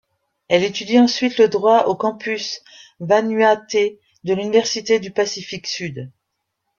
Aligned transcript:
Elle 0.47 0.63
étudie 0.63 0.99
ensuite 0.99 1.37
le 1.37 1.47
droit 1.47 1.85
au 1.85 1.95
campus 1.95 2.63
vanuatais 2.99 3.99
de 4.23 4.33
l'université 4.33 4.99
du 4.99 5.11
Pacifique 5.11 5.67
Sud. 5.67 6.09